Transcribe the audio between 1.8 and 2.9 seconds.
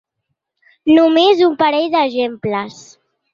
d’exemples.